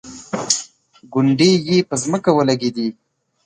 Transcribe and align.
ګونډې 1.13 1.49
یې 1.67 1.77
په 1.89 1.95
ځمکه 2.03 2.29
ولګېدې. 2.33 2.87